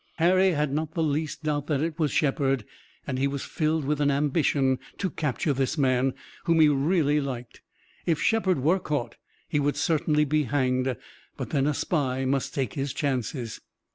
[0.17, 2.65] Harry had not the least doubt that it was Shepard,
[3.05, 7.61] and he was filled with an ambition to capture this man, whom he really liked.
[8.07, 9.17] If Shepard were caught
[9.47, 10.97] he would certainly be hanged,
[11.37, 13.61] but then a spy must take his chances.